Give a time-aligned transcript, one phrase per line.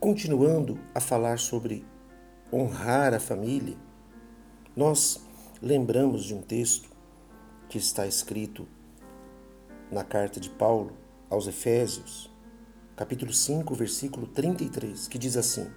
[0.00, 1.84] continuando a falar sobre
[2.50, 3.76] honrar a família,
[4.74, 5.22] nós
[5.60, 6.88] lembramos de um texto
[7.68, 8.66] que está escrito
[9.92, 10.96] na carta de Paulo
[11.28, 12.34] aos Efésios,
[12.96, 15.70] capítulo 5, versículo 33, que diz assim: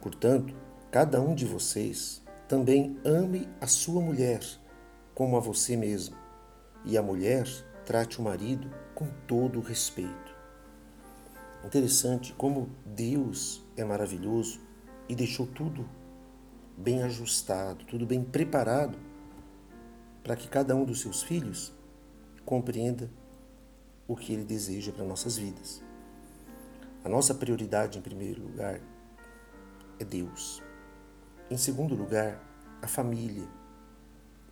[0.00, 0.54] Portanto,
[0.90, 4.40] cada um de vocês também ame a sua mulher
[5.14, 6.16] como a você mesmo,
[6.86, 7.46] e a mulher
[7.84, 10.29] trate o marido com todo o respeito.
[11.64, 14.60] Interessante como Deus é maravilhoso
[15.08, 15.88] e deixou tudo
[16.76, 18.98] bem ajustado, tudo bem preparado
[20.22, 21.72] para que cada um dos seus filhos
[22.44, 23.10] compreenda
[24.08, 25.82] o que ele deseja para nossas vidas.
[27.04, 28.80] A nossa prioridade, em primeiro lugar,
[29.98, 30.62] é Deus.
[31.50, 32.42] Em segundo lugar,
[32.82, 33.46] a família.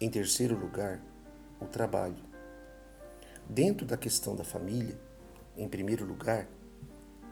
[0.00, 1.02] Em terceiro lugar,
[1.60, 2.22] o trabalho.
[3.48, 4.98] Dentro da questão da família,
[5.56, 6.46] em primeiro lugar,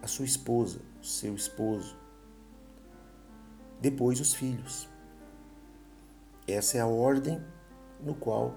[0.07, 1.97] a sua esposa, o seu esposo.
[3.81, 4.89] Depois, os filhos.
[6.47, 7.43] Essa é a ordem
[8.01, 8.55] no qual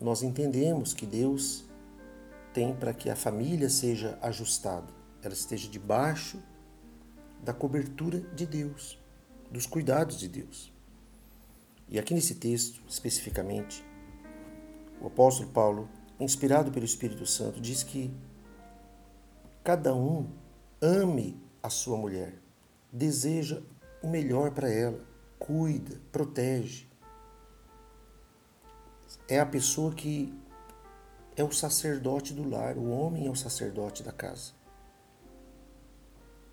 [0.00, 1.66] nós entendemos que Deus
[2.54, 4.86] tem para que a família seja ajustada,
[5.22, 6.42] ela esteja debaixo
[7.44, 8.98] da cobertura de Deus,
[9.50, 10.72] dos cuidados de Deus.
[11.90, 13.84] E aqui nesse texto, especificamente,
[14.98, 18.10] o apóstolo Paulo, inspirado pelo Espírito Santo, diz que
[19.62, 20.39] cada um
[20.80, 22.34] ame a sua mulher,
[22.90, 23.62] deseja
[24.02, 25.04] o melhor para ela,
[25.38, 26.88] cuida, protege.
[29.28, 30.32] É a pessoa que
[31.36, 34.52] é o sacerdote do lar, o homem é o sacerdote da casa.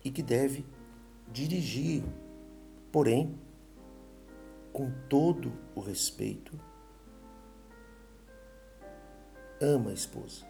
[0.04, 0.66] E que deve
[1.32, 2.04] dirigir,
[2.92, 3.38] porém,
[4.72, 6.58] com todo o respeito,
[9.60, 10.46] ama a esposa.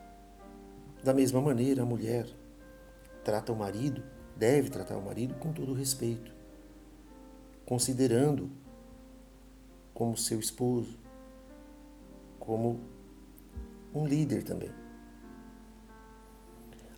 [1.03, 2.27] Da mesma maneira, a mulher
[3.25, 4.03] trata o marido,
[4.37, 6.33] deve tratar o marido com todo respeito,
[7.67, 8.51] considerando
[9.93, 10.99] como seu esposo,
[12.39, 12.81] como
[13.93, 14.71] um líder também.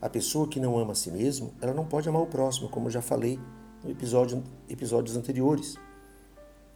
[0.01, 2.87] A pessoa que não ama a si mesmo, ela não pode amar o próximo, como
[2.87, 3.39] eu já falei
[3.83, 5.77] no episódio, episódios anteriores.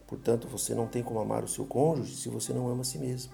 [0.06, 2.98] Portanto, você não tem como amar o seu cônjuge se você não ama a si
[2.98, 3.32] mesmo.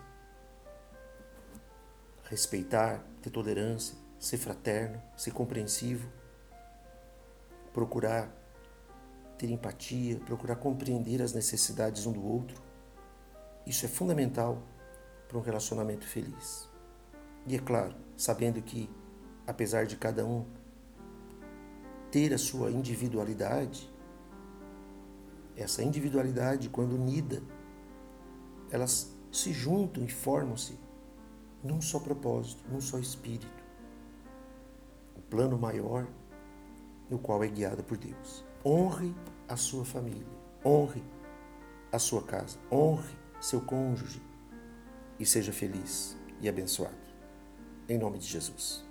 [2.24, 6.06] Respeitar, ter tolerância, ser fraterno, ser compreensivo,
[7.72, 8.30] procurar
[9.38, 12.62] ter empatia, procurar compreender as necessidades um do outro.
[13.66, 14.62] Isso é fundamental
[15.26, 16.68] para um relacionamento feliz.
[17.46, 18.90] E é claro, sabendo que,
[19.46, 20.44] apesar de cada um
[22.10, 23.90] ter a sua individualidade,
[25.56, 27.42] essa individualidade, quando unida,
[28.70, 30.78] elas se juntam e formam-se
[31.64, 33.59] num só propósito, num só espírito
[35.30, 36.06] plano maior
[37.08, 38.44] no qual é guiada por Deus.
[38.64, 39.14] Honre
[39.48, 40.26] a sua família,
[40.64, 41.02] honre
[41.90, 44.20] a sua casa, honre seu cônjuge
[45.18, 46.94] e seja feliz e abençoado.
[47.88, 48.89] Em nome de Jesus.